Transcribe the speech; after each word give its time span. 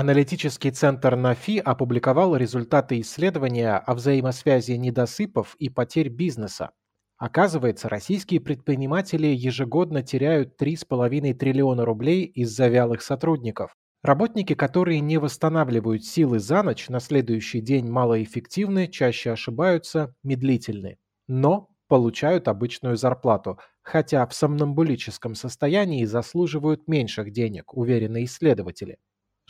Аналитический 0.00 0.70
центр 0.70 1.16
НАФИ 1.16 1.58
опубликовал 1.58 2.36
результаты 2.36 3.00
исследования 3.00 3.78
о 3.78 3.94
взаимосвязи 3.94 4.70
недосыпов 4.74 5.56
и 5.58 5.68
потерь 5.68 6.08
бизнеса. 6.08 6.70
Оказывается, 7.16 7.88
российские 7.88 8.40
предприниматели 8.40 9.26
ежегодно 9.26 10.04
теряют 10.04 10.54
3,5 10.62 11.34
триллиона 11.34 11.84
рублей 11.84 12.26
из-за 12.26 12.68
вялых 12.68 13.02
сотрудников. 13.02 13.74
Работники, 14.04 14.54
которые 14.54 15.00
не 15.00 15.18
восстанавливают 15.18 16.04
силы 16.04 16.38
за 16.38 16.62
ночь, 16.62 16.88
на 16.88 17.00
следующий 17.00 17.60
день 17.60 17.90
малоэффективны, 17.90 18.86
чаще 18.86 19.32
ошибаются, 19.32 20.14
медлительны. 20.22 20.98
Но 21.26 21.70
получают 21.88 22.46
обычную 22.46 22.96
зарплату, 22.96 23.58
хотя 23.82 24.24
в 24.28 24.32
сомнамбулическом 24.32 25.34
состоянии 25.34 26.04
заслуживают 26.04 26.86
меньших 26.86 27.32
денег, 27.32 27.74
уверены 27.74 28.22
исследователи. 28.22 28.98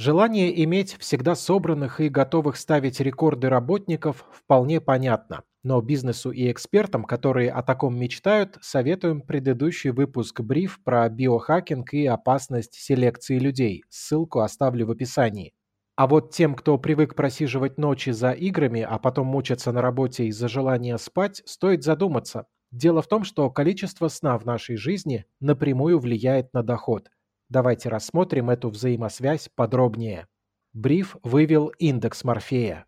Желание 0.00 0.62
иметь 0.62 0.96
всегда 1.00 1.34
собранных 1.34 2.00
и 2.00 2.08
готовых 2.08 2.56
ставить 2.56 3.00
рекорды 3.00 3.48
работников 3.48 4.24
вполне 4.30 4.80
понятно, 4.80 5.42
но 5.64 5.80
бизнесу 5.80 6.30
и 6.30 6.52
экспертам, 6.52 7.02
которые 7.02 7.50
о 7.50 7.64
таком 7.64 7.98
мечтают, 7.98 8.58
советуем 8.60 9.22
предыдущий 9.22 9.90
выпуск 9.90 10.40
бриф 10.40 10.78
про 10.84 11.08
биохакинг 11.08 11.94
и 11.94 12.06
опасность 12.06 12.74
селекции 12.74 13.40
людей. 13.40 13.82
Ссылку 13.88 14.38
оставлю 14.38 14.86
в 14.86 14.92
описании. 14.92 15.52
А 15.96 16.06
вот 16.06 16.32
тем, 16.32 16.54
кто 16.54 16.78
привык 16.78 17.16
просиживать 17.16 17.76
ночи 17.76 18.10
за 18.10 18.30
играми, 18.30 18.82
а 18.82 19.00
потом 19.00 19.26
мучаться 19.26 19.72
на 19.72 19.82
работе 19.82 20.26
из-за 20.26 20.46
желания 20.46 20.96
спать, 20.98 21.42
стоит 21.44 21.82
задуматься. 21.82 22.46
Дело 22.70 23.02
в 23.02 23.08
том, 23.08 23.24
что 23.24 23.50
количество 23.50 24.06
сна 24.06 24.38
в 24.38 24.44
нашей 24.44 24.76
жизни 24.76 25.26
напрямую 25.40 25.98
влияет 25.98 26.54
на 26.54 26.62
доход– 26.62 27.08
Давайте 27.50 27.88
рассмотрим 27.88 28.50
эту 28.50 28.68
взаимосвязь 28.68 29.48
подробнее. 29.54 30.26
Бриф 30.74 31.16
вывел 31.22 31.68
индекс 31.78 32.22
Морфея. 32.22 32.84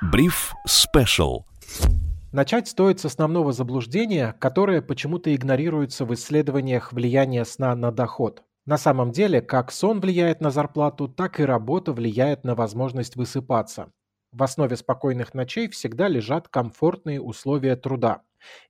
Бриф 0.00 0.52
Special. 0.68 1.40
Начать 2.30 2.68
стоит 2.68 3.00
с 3.00 3.04
основного 3.04 3.52
заблуждения, 3.52 4.36
которое 4.38 4.80
почему-то 4.80 5.34
игнорируется 5.34 6.04
в 6.04 6.14
исследованиях 6.14 6.92
влияния 6.92 7.44
сна 7.44 7.74
на 7.74 7.90
доход. 7.90 8.44
На 8.64 8.78
самом 8.78 9.10
деле, 9.10 9.40
как 9.40 9.72
сон 9.72 10.00
влияет 10.00 10.40
на 10.40 10.52
зарплату, 10.52 11.08
так 11.08 11.40
и 11.40 11.44
работа 11.44 11.92
влияет 11.92 12.44
на 12.44 12.54
возможность 12.54 13.16
высыпаться. 13.16 13.90
В 14.30 14.40
основе 14.42 14.76
спокойных 14.76 15.34
ночей 15.34 15.68
всегда 15.68 16.06
лежат 16.06 16.46
комфортные 16.46 17.20
условия 17.20 17.74
труда. 17.74 18.22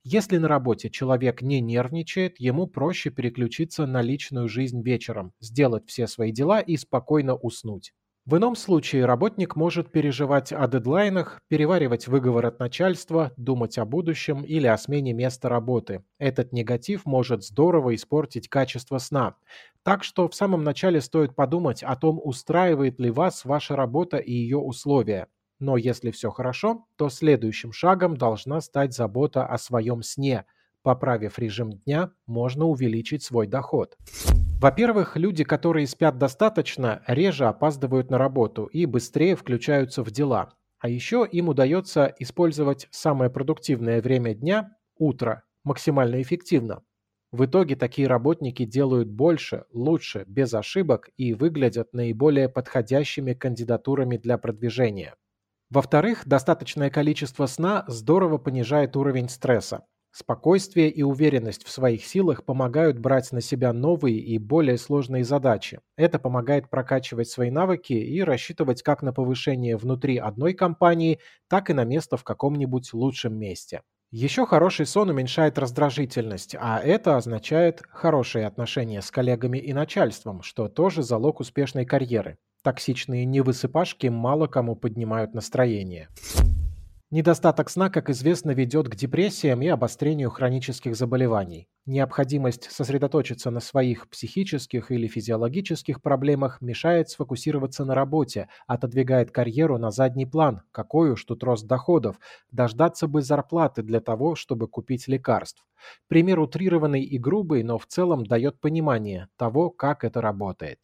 Если 0.03 0.37
на 0.37 0.47
работе 0.47 0.89
человек 0.89 1.41
не 1.41 1.59
нервничает, 1.61 2.39
ему 2.39 2.67
проще 2.67 3.09
переключиться 3.09 3.85
на 3.85 4.01
личную 4.01 4.47
жизнь 4.47 4.81
вечером, 4.81 5.33
сделать 5.39 5.87
все 5.87 6.07
свои 6.07 6.31
дела 6.31 6.59
и 6.59 6.77
спокойно 6.77 7.35
уснуть. 7.35 7.93
В 8.25 8.35
ином 8.35 8.57
случае 8.57 9.05
работник 9.05 9.55
может 9.55 9.89
переживать 9.91 10.51
о 10.51 10.67
дедлайнах, 10.67 11.41
переваривать 11.47 12.07
выговор 12.09 12.45
от 12.47 12.59
начальства, 12.59 13.31
думать 13.37 13.77
о 13.77 13.85
будущем 13.85 14.43
или 14.43 14.67
о 14.67 14.77
смене 14.77 15.13
места 15.13 15.47
работы. 15.47 16.03
Этот 16.19 16.51
негатив 16.51 17.05
может 17.05 17.43
здорово 17.45 17.95
испортить 17.95 18.49
качество 18.49 18.97
сна. 18.97 19.37
Так 19.83 20.03
что 20.03 20.27
в 20.27 20.35
самом 20.35 20.65
начале 20.65 20.99
стоит 20.99 21.35
подумать 21.35 21.83
о 21.83 21.95
том, 21.95 22.19
устраивает 22.21 22.99
ли 22.99 23.09
вас 23.11 23.45
ваша 23.45 23.77
работа 23.77 24.17
и 24.17 24.33
ее 24.33 24.57
условия. 24.57 25.27
Но 25.59 25.77
если 25.77 26.11
все 26.11 26.29
хорошо, 26.29 26.85
то 26.97 27.09
следующим 27.09 27.71
шагом 27.71 28.15
должна 28.15 28.61
стать 28.61 28.93
забота 28.93 29.45
о 29.45 29.57
своем 29.57 30.03
сне. 30.03 30.45
Поправив 30.83 31.39
режим 31.39 31.71
дня, 31.71 32.11
можно 32.27 32.65
увеличить 32.65 33.23
свой 33.23 33.47
доход. 33.47 33.97
Во-первых, 34.61 35.17
люди, 35.17 35.43
которые 35.43 35.87
спят 35.87 36.17
достаточно, 36.17 37.03
реже 37.07 37.45
опаздывают 37.45 38.09
на 38.09 38.17
работу 38.17 38.65
и 38.65 38.85
быстрее 38.85 39.35
включаются 39.35 40.03
в 40.03 40.11
дела. 40.11 40.53
А 40.79 40.89
еще 40.89 41.27
им 41.29 41.49
удается 41.49 42.13
использовать 42.19 42.87
самое 42.91 43.29
продуктивное 43.31 44.01
время 44.01 44.33
дня– 44.35 44.75
утро, 44.97 45.43
максимально 45.63 46.21
эффективно. 46.21 46.83
В 47.31 47.45
итоге 47.45 47.75
такие 47.75 48.07
работники 48.07 48.63
делают 48.63 49.09
больше, 49.09 49.65
лучше, 49.73 50.23
без 50.27 50.53
ошибок 50.53 51.09
и 51.17 51.33
выглядят 51.33 51.93
наиболее 51.93 52.47
подходящими 52.47 53.33
кандидатурами 53.33 54.17
для 54.17 54.37
продвижения. 54.37 55.15
Во-вторых, 55.69 56.23
достаточное 56.25 56.89
количество 56.89 57.45
сна 57.45 57.83
здорово 57.87 58.37
понижает 58.37 58.95
уровень 58.95 59.29
стресса. 59.29 59.85
Спокойствие 60.11 60.89
и 60.89 61.03
уверенность 61.03 61.63
в 61.63 61.69
своих 61.69 62.03
силах 62.05 62.43
помогают 62.45 62.97
брать 62.97 63.31
на 63.33 63.41
себя 63.41 63.71
новые 63.73 64.17
и 64.17 64.39
более 64.39 64.77
сложные 64.77 65.23
задачи. 65.23 65.79
Это 65.95 66.17
помогает 66.17 66.69
прокачивать 66.69 67.29
свои 67.29 67.51
навыки 67.51 67.93
и 67.93 68.21
рассчитывать 68.21 68.81
как 68.81 69.03
на 69.03 69.13
повышение 69.13 69.77
внутри 69.77 70.17
одной 70.17 70.53
компании, 70.53 71.19
так 71.49 71.69
и 71.69 71.73
на 71.73 71.83
место 71.83 72.17
в 72.17 72.23
каком-нибудь 72.23 72.93
лучшем 72.93 73.37
месте. 73.37 73.81
Еще 74.09 74.45
хороший 74.47 74.85
сон 74.85 75.09
уменьшает 75.09 75.59
раздражительность, 75.59 76.55
а 76.59 76.79
это 76.79 77.17
означает 77.17 77.83
хорошие 77.89 78.47
отношения 78.47 79.01
с 79.01 79.11
коллегами 79.11 79.57
и 79.59 79.73
начальством, 79.73 80.41
что 80.41 80.69
тоже 80.69 81.03
залог 81.03 81.41
успешной 81.41 81.85
карьеры. 81.85 82.37
Токсичные 82.67 83.23
невысыпашки 83.23 84.07
мало 84.07 84.47
кому 84.47 84.75
поднимают 84.75 85.33
настроение. 85.33 86.09
Недостаток 87.11 87.69
сна, 87.69 87.89
как 87.89 88.09
известно, 88.09 88.51
ведет 88.51 88.89
к 88.89 88.95
депрессиям 88.97 89.61
и 89.61 89.67
обострению 89.67 90.29
хронических 90.31 90.93
заболеваний. 90.93 91.69
Необходимость 91.85 92.69
сосредоточиться 92.69 93.51
на 93.51 93.61
своих 93.61 94.09
психических 94.09 94.91
или 94.91 95.07
физиологических 95.07 96.01
проблемах 96.01 96.59
мешает 96.59 97.09
сфокусироваться 97.09 97.85
на 97.85 97.95
работе, 97.95 98.49
отодвигает 98.67 99.31
карьеру 99.31 99.77
на 99.77 99.89
задний 99.89 100.25
план, 100.25 100.63
какой 100.73 101.11
уж 101.11 101.23
тут 101.23 101.45
рост 101.45 101.65
доходов, 101.67 102.19
дождаться 102.51 103.07
бы 103.07 103.21
зарплаты 103.21 103.81
для 103.81 104.01
того, 104.01 104.35
чтобы 104.35 104.67
купить 104.67 105.07
лекарств. 105.07 105.65
Пример 106.09 106.41
утрированный 106.41 107.03
и 107.03 107.17
грубый, 107.17 107.63
но 107.63 107.77
в 107.77 107.85
целом 107.85 108.25
дает 108.25 108.59
понимание 108.59 109.29
того, 109.37 109.69
как 109.69 110.03
это 110.03 110.19
работает. 110.19 110.79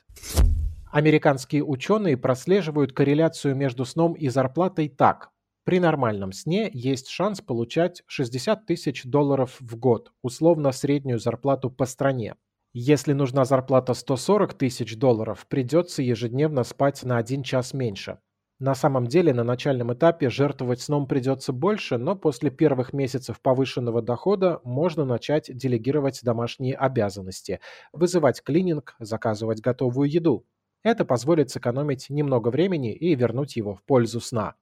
Американские 0.93 1.63
ученые 1.63 2.17
прослеживают 2.17 2.93
корреляцию 2.93 3.55
между 3.55 3.83
сном 3.83 4.13
и 4.13 4.29
зарплатой 4.29 4.89
так. 4.89 5.31
При 5.65 5.79
нормальном 5.79 6.31
сне 6.31 6.69
есть 6.71 7.07
шанс 7.07 7.41
получать 7.41 8.03
60 8.05 8.67
тысяч 8.67 9.03
долларов 9.03 9.57
в 9.59 9.75
год, 9.75 10.11
условно 10.21 10.71
среднюю 10.71 11.17
зарплату 11.17 11.71
по 11.71 11.87
стране. 11.87 12.35
Если 12.73 13.13
нужна 13.13 13.43
зарплата 13.43 13.95
140 13.95 14.53
тысяч 14.53 14.95
долларов, 14.95 15.47
придется 15.49 16.03
ежедневно 16.03 16.63
спать 16.63 17.01
на 17.03 17.17
один 17.17 17.41
час 17.41 17.73
меньше. 17.73 18.19
На 18.59 18.75
самом 18.75 19.07
деле 19.07 19.33
на 19.33 19.43
начальном 19.43 19.91
этапе 19.95 20.29
жертвовать 20.29 20.81
сном 20.81 21.07
придется 21.07 21.53
больше, 21.53 21.97
но 21.97 22.15
после 22.15 22.51
первых 22.51 22.93
месяцев 22.93 23.41
повышенного 23.41 24.03
дохода 24.03 24.61
можно 24.63 25.05
начать 25.05 25.49
делегировать 25.57 26.19
домашние 26.21 26.75
обязанности, 26.75 27.61
вызывать 27.93 28.43
клининг, 28.43 28.95
заказывать 28.99 29.59
готовую 29.59 30.07
еду. 30.07 30.45
Это 30.83 31.05
позволит 31.05 31.49
сэкономить 31.49 32.09
немного 32.09 32.49
времени 32.49 32.93
и 32.93 33.15
вернуть 33.15 33.55
его 33.55 33.73
в 33.73 33.83
пользу 33.83 34.19
сна. 34.19 34.55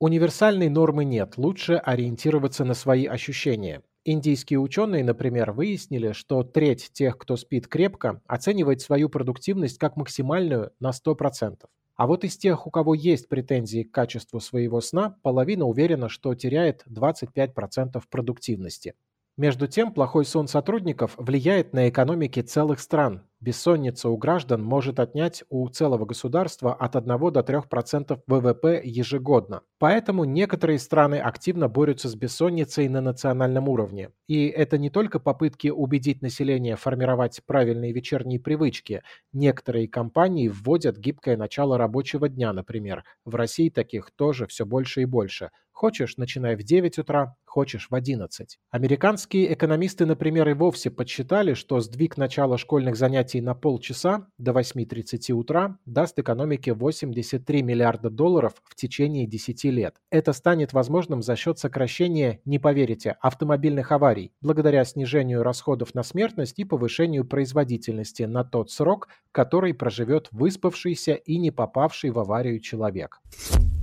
Универсальной 0.00 0.68
нормы 0.68 1.04
нет, 1.04 1.36
лучше 1.36 1.74
ориентироваться 1.74 2.64
на 2.64 2.74
свои 2.74 3.04
ощущения. 3.06 3.82
Индийские 4.04 4.60
ученые, 4.60 5.04
например, 5.04 5.52
выяснили, 5.52 6.12
что 6.12 6.42
треть 6.42 6.90
тех, 6.92 7.18
кто 7.18 7.36
спит 7.36 7.68
крепко, 7.68 8.22
оценивает 8.26 8.80
свою 8.80 9.10
продуктивность 9.10 9.76
как 9.78 9.96
максимальную 9.96 10.72
на 10.80 10.90
100%. 10.90 11.64
А 11.96 12.06
вот 12.06 12.24
из 12.24 12.38
тех, 12.38 12.66
у 12.66 12.70
кого 12.70 12.94
есть 12.94 13.28
претензии 13.28 13.82
к 13.82 13.90
качеству 13.90 14.40
своего 14.40 14.80
сна, 14.80 15.16
половина 15.22 15.66
уверена, 15.66 16.08
что 16.08 16.34
теряет 16.34 16.84
25% 16.88 18.00
продуктивности. 18.08 18.94
Между 19.36 19.66
тем, 19.66 19.92
плохой 19.92 20.24
сон 20.24 20.48
сотрудников 20.48 21.14
влияет 21.16 21.72
на 21.72 21.88
экономики 21.88 22.40
целых 22.40 22.80
стран. 22.80 23.27
Бессонница 23.40 24.08
у 24.08 24.16
граждан 24.16 24.64
может 24.64 24.98
отнять 24.98 25.44
у 25.48 25.68
целого 25.68 26.04
государства 26.04 26.74
от 26.74 26.96
1 26.96 27.32
до 27.32 27.40
3% 27.40 28.20
ВВП 28.26 28.80
ежегодно. 28.82 29.62
Поэтому 29.78 30.24
некоторые 30.24 30.80
страны 30.80 31.20
активно 31.20 31.68
борются 31.68 32.08
с 32.08 32.16
бессонницей 32.16 32.88
на 32.88 33.00
национальном 33.00 33.68
уровне. 33.68 34.10
И 34.26 34.48
это 34.48 34.76
не 34.76 34.90
только 34.90 35.20
попытки 35.20 35.68
убедить 35.68 36.20
население 36.20 36.74
формировать 36.74 37.40
правильные 37.46 37.92
вечерние 37.92 38.40
привычки. 38.40 39.02
Некоторые 39.32 39.86
компании 39.86 40.48
вводят 40.48 40.98
гибкое 40.98 41.36
начало 41.36 41.78
рабочего 41.78 42.28
дня, 42.28 42.52
например. 42.52 43.04
В 43.24 43.36
России 43.36 43.68
таких 43.68 44.10
тоже 44.16 44.48
все 44.48 44.66
больше 44.66 45.02
и 45.02 45.04
больше. 45.04 45.50
Хочешь, 45.70 46.16
начинай 46.16 46.56
в 46.56 46.64
9 46.64 46.98
утра, 46.98 47.36
хочешь 47.58 47.88
в 47.90 47.94
11. 47.96 48.56
Американские 48.70 49.52
экономисты, 49.52 50.06
например, 50.06 50.48
и 50.48 50.52
вовсе 50.52 50.92
подсчитали, 50.92 51.54
что 51.54 51.80
сдвиг 51.80 52.16
начала 52.16 52.56
школьных 52.56 52.94
занятий 52.94 53.40
на 53.40 53.56
полчаса 53.56 54.28
до 54.38 54.52
8.30 54.52 55.32
утра 55.32 55.76
даст 55.84 56.16
экономике 56.20 56.72
83 56.72 57.62
миллиарда 57.64 58.10
долларов 58.10 58.52
в 58.62 58.76
течение 58.76 59.26
10 59.26 59.64
лет. 59.64 59.96
Это 60.08 60.32
станет 60.32 60.72
возможным 60.72 61.20
за 61.20 61.34
счет 61.34 61.58
сокращения, 61.58 62.40
не 62.44 62.60
поверите, 62.60 63.16
автомобильных 63.20 63.90
аварий, 63.90 64.30
благодаря 64.40 64.84
снижению 64.84 65.42
расходов 65.42 65.96
на 65.96 66.04
смертность 66.04 66.60
и 66.60 66.64
повышению 66.64 67.24
производительности 67.24 68.22
на 68.22 68.44
тот 68.44 68.70
срок, 68.70 69.08
который 69.32 69.74
проживет 69.74 70.28
выспавшийся 70.30 71.14
и 71.14 71.38
не 71.38 71.50
попавший 71.50 72.10
в 72.10 72.20
аварию 72.20 72.60
человек. 72.60 73.20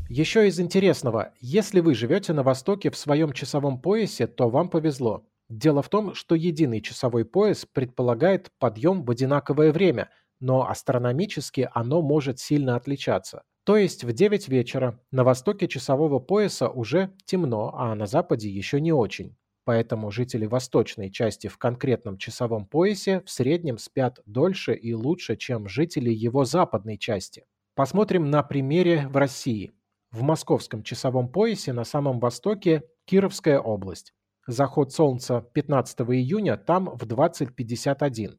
Еще 0.08 0.48
из 0.48 0.60
интересного, 0.60 1.34
если 1.40 1.80
вы 1.80 1.96
живете 1.96 2.32
на 2.34 2.44
Востоке 2.44 2.92
в 2.92 2.98
своем 2.98 3.34
часовом 3.34 3.82
поясе, 3.82 4.28
то 4.28 4.50
вам 4.50 4.70
повезло. 4.70 5.26
Дело 5.50 5.82
в 5.82 5.90
том, 5.90 6.14
что 6.14 6.36
единый 6.36 6.82
часовой 6.82 7.26
пояс 7.26 7.66
предполагает 7.66 8.52
подъем 8.60 9.04
в 9.04 9.10
одинаковое 9.10 9.72
время, 9.72 10.12
но 10.40 10.70
астрономически 10.70 11.70
оно 11.74 12.04
может 12.04 12.40
сильно 12.40 12.76
отличаться. 12.76 13.42
То 13.64 13.78
есть 13.78 14.04
в 14.04 14.14
9 14.14 14.48
вечера 14.48 15.00
на 15.12 15.24
востоке 15.24 15.68
часового 15.68 16.20
пояса 16.20 16.70
уже 16.70 17.12
темно, 17.26 17.74
а 17.76 17.96
на 17.96 18.06
западе 18.06 18.48
еще 18.48 18.80
не 18.80 18.92
очень. 18.92 19.36
Поэтому 19.64 20.12
жители 20.12 20.46
восточной 20.46 21.12
части 21.12 21.48
в 21.48 21.58
конкретном 21.58 22.20
часовом 22.20 22.68
поясе 22.68 23.22
в 23.26 23.32
среднем 23.32 23.80
спят 23.80 24.20
дольше 24.28 24.76
и 24.76 24.94
лучше, 24.94 25.36
чем 25.36 25.68
жители 25.68 26.12
его 26.12 26.46
западной 26.46 27.00
части. 27.00 27.46
Посмотрим 27.74 28.30
на 28.30 28.44
примере 28.44 29.08
в 29.08 29.18
России. 29.18 29.74
В 30.16 30.22
московском 30.22 30.82
часовом 30.82 31.28
поясе 31.28 31.74
на 31.74 31.84
самом 31.84 32.22
востоке 32.22 32.84
Кировская 33.04 33.60
область. 33.60 34.14
Заход 34.48 34.94
солнца 34.94 35.42
15 35.54 36.00
июня 36.04 36.56
там 36.56 36.86
в 36.86 37.04
20.51, 37.04 38.38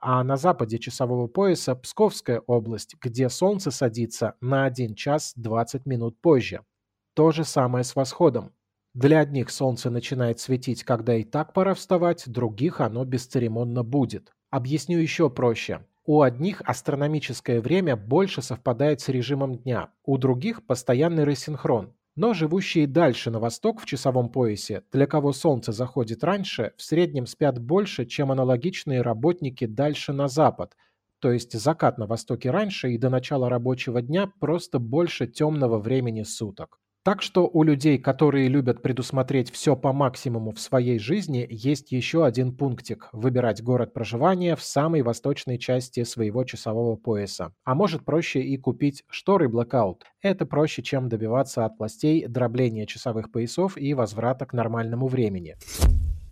а 0.00 0.24
на 0.24 0.38
западе 0.38 0.78
часового 0.78 1.26
пояса 1.26 1.74
Псковская 1.74 2.40
область, 2.46 2.96
где 2.98 3.28
солнце 3.28 3.70
садится 3.70 4.36
на 4.40 4.64
1 4.64 4.94
час 4.94 5.34
20 5.36 5.84
минут 5.84 6.18
позже. 6.22 6.64
То 7.12 7.30
же 7.30 7.44
самое 7.44 7.84
с 7.84 7.94
восходом. 7.94 8.54
Для 8.94 9.20
одних 9.20 9.50
солнце 9.50 9.90
начинает 9.90 10.40
светить, 10.40 10.82
когда 10.82 11.14
и 11.14 11.24
так 11.24 11.52
пора 11.52 11.74
вставать, 11.74 12.26
других 12.26 12.80
оно 12.80 13.04
бесцеремонно 13.04 13.84
будет. 13.84 14.32
Объясню 14.48 14.98
еще 14.98 15.28
проще. 15.28 15.84
У 16.10 16.22
одних 16.22 16.62
астрономическое 16.64 17.60
время 17.60 17.94
больше 17.94 18.40
совпадает 18.40 19.02
с 19.02 19.10
режимом 19.10 19.58
дня, 19.58 19.90
у 20.04 20.16
других 20.16 20.66
постоянный 20.66 21.24
рассинхрон. 21.24 21.92
Но 22.16 22.32
живущие 22.32 22.86
дальше 22.86 23.30
на 23.30 23.40
восток 23.40 23.82
в 23.82 23.84
часовом 23.84 24.30
поясе, 24.30 24.84
для 24.90 25.06
кого 25.06 25.34
солнце 25.34 25.70
заходит 25.72 26.24
раньше, 26.24 26.72
в 26.78 26.82
среднем 26.82 27.26
спят 27.26 27.58
больше, 27.58 28.06
чем 28.06 28.32
аналогичные 28.32 29.02
работники 29.02 29.66
дальше 29.66 30.14
на 30.14 30.28
запад, 30.28 30.78
то 31.18 31.30
есть 31.30 31.52
закат 31.52 31.98
на 31.98 32.06
востоке 32.06 32.50
раньше 32.50 32.90
и 32.90 32.96
до 32.96 33.10
начала 33.10 33.50
рабочего 33.50 34.00
дня 34.00 34.32
просто 34.40 34.78
больше 34.78 35.26
темного 35.26 35.78
времени 35.78 36.22
суток. 36.22 36.80
Так 37.08 37.22
что 37.22 37.48
у 37.50 37.62
людей, 37.62 37.96
которые 37.96 38.48
любят 38.48 38.82
предусмотреть 38.82 39.50
все 39.50 39.74
по 39.74 39.94
максимуму 39.94 40.52
в 40.52 40.60
своей 40.60 40.98
жизни, 40.98 41.46
есть 41.48 41.90
еще 41.90 42.26
один 42.26 42.54
пунктик– 42.54 43.08
выбирать 43.12 43.62
город 43.62 43.94
проживания 43.94 44.54
в 44.56 44.62
самой 44.62 45.00
восточной 45.00 45.58
части 45.58 46.04
своего 46.04 46.44
часового 46.44 46.96
пояса. 46.96 47.54
А 47.64 47.74
может 47.74 48.04
проще 48.04 48.42
и 48.42 48.58
купить 48.58 49.04
шторы 49.08 49.48
Blackout. 49.48 50.02
Это 50.20 50.44
проще, 50.44 50.82
чем 50.82 51.08
добиваться 51.08 51.64
от 51.64 51.78
властей 51.78 52.26
дробления 52.26 52.84
часовых 52.84 53.32
поясов 53.32 53.78
и 53.78 53.94
возврата 53.94 54.44
к 54.44 54.52
нормальному 54.52 55.06
времени. 55.06 55.56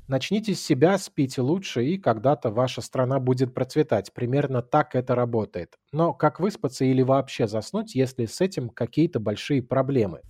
Начните 0.08 0.54
с 0.54 0.60
себя, 0.60 0.98
спите 0.98 1.40
лучше, 1.40 1.86
и 1.86 1.96
когда-то 1.96 2.50
ваша 2.50 2.82
страна 2.82 3.18
будет 3.18 3.54
процветать. 3.54 4.12
Примерно 4.12 4.60
так 4.60 4.94
это 4.94 5.14
работает. 5.14 5.74
Но 5.90 6.12
как 6.12 6.38
выспаться 6.38 6.84
или 6.84 7.00
вообще 7.00 7.48
заснуть, 7.48 7.94
если 7.94 8.26
с 8.26 8.42
этим 8.42 8.68
какие-то 8.68 9.20
большие 9.20 9.62
проблемы? 9.62 10.20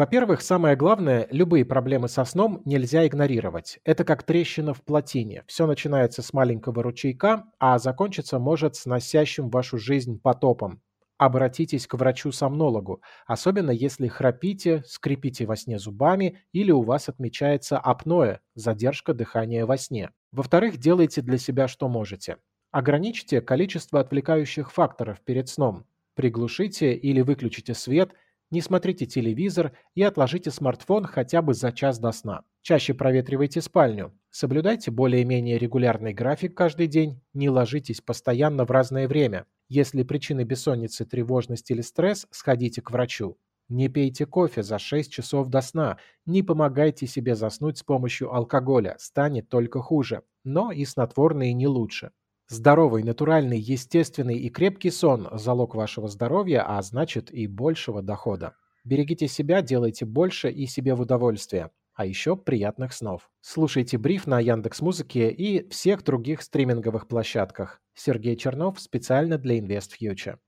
Во-первых, 0.00 0.40
самое 0.40 0.76
главное, 0.76 1.28
любые 1.30 1.66
проблемы 1.66 2.08
со 2.08 2.24
сном 2.24 2.62
нельзя 2.64 3.06
игнорировать. 3.06 3.80
Это 3.84 4.02
как 4.02 4.22
трещина 4.22 4.72
в 4.72 4.82
плотине. 4.82 5.44
Все 5.46 5.66
начинается 5.66 6.22
с 6.22 6.32
маленького 6.32 6.82
ручейка, 6.82 7.44
а 7.58 7.78
закончиться 7.78 8.38
может 8.38 8.76
с 8.76 8.86
носящим 8.86 9.50
вашу 9.50 9.76
жизнь 9.76 10.18
потопом. 10.18 10.80
Обратитесь 11.18 11.86
к 11.86 11.92
врачу-сомнологу, 11.92 13.02
особенно 13.26 13.72
если 13.72 14.08
храпите, 14.08 14.82
скрипите 14.86 15.44
во 15.44 15.54
сне 15.54 15.78
зубами 15.78 16.38
или 16.54 16.70
у 16.70 16.80
вас 16.80 17.10
отмечается 17.10 17.78
апноэ, 17.78 18.38
задержка 18.54 19.12
дыхания 19.12 19.66
во 19.66 19.76
сне. 19.76 20.08
Во-вторых, 20.32 20.78
делайте 20.78 21.20
для 21.20 21.36
себя 21.36 21.68
что 21.68 21.90
можете. 21.90 22.38
Ограничьте 22.70 23.42
количество 23.42 24.00
отвлекающих 24.00 24.72
факторов 24.72 25.20
перед 25.20 25.50
сном. 25.50 25.84
Приглушите 26.14 26.94
или 26.94 27.20
выключите 27.20 27.74
свет– 27.74 28.14
не 28.50 28.60
смотрите 28.60 29.06
телевизор 29.06 29.72
и 29.94 30.02
отложите 30.02 30.50
смартфон 30.50 31.04
хотя 31.04 31.40
бы 31.40 31.54
за 31.54 31.70
час 31.70 32.00
до 32.00 32.10
сна. 32.10 32.42
Чаще 32.62 32.94
проветривайте 32.94 33.60
спальню. 33.60 34.12
Соблюдайте 34.30 34.90
более-менее 34.90 35.56
регулярный 35.56 36.12
график 36.12 36.56
каждый 36.56 36.88
день. 36.88 37.20
Не 37.32 37.48
ложитесь 37.48 38.00
постоянно 38.00 38.64
в 38.64 38.70
разное 38.70 39.06
время. 39.06 39.46
Если 39.68 40.02
причины 40.02 40.42
бессонницы 40.42 41.04
тревожность 41.04 41.70
или 41.70 41.80
стресс, 41.80 42.26
сходите 42.32 42.82
к 42.82 42.90
врачу. 42.90 43.38
Не 43.68 43.88
пейте 43.88 44.26
кофе 44.26 44.64
за 44.64 44.80
6 44.80 45.12
часов 45.12 45.48
до 45.48 45.60
сна. 45.60 45.98
Не 46.26 46.42
помогайте 46.42 47.06
себе 47.06 47.36
заснуть 47.36 47.78
с 47.78 47.84
помощью 47.84 48.34
алкоголя. 48.34 48.96
Станет 48.98 49.48
только 49.48 49.80
хуже. 49.80 50.22
Но 50.42 50.72
и 50.72 50.84
снотворные 50.84 51.52
не 51.52 51.68
лучше. 51.68 52.10
Здоровый, 52.52 53.04
натуральный, 53.04 53.60
естественный 53.60 54.36
и 54.36 54.50
крепкий 54.50 54.90
сон– 54.90 55.28
залог 55.34 55.76
вашего 55.76 56.08
здоровья, 56.08 56.64
а 56.66 56.82
значит 56.82 57.32
и 57.32 57.46
большего 57.46 58.02
дохода. 58.02 58.56
Берегите 58.82 59.28
себя, 59.28 59.62
делайте 59.62 60.04
больше 60.04 60.50
и 60.50 60.66
себе 60.66 60.96
в 60.96 61.00
удовольствие. 61.00 61.70
А 61.94 62.06
еще 62.06 62.36
приятных 62.36 62.92
снов. 62.92 63.30
Слушайте 63.40 63.98
бриф 63.98 64.26
на 64.26 64.40
Яндекс 64.40 64.80
Музыке 64.80 65.30
и 65.30 65.68
всех 65.68 66.02
других 66.02 66.42
стриминговых 66.42 67.06
площадках. 67.06 67.80
Сергей 67.94 68.34
Чернов 68.34 68.80
специально 68.80 69.38
для 69.38 69.56
Invest 69.60 69.90
Future. 70.02 70.38